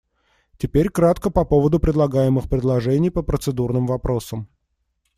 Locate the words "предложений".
2.49-3.11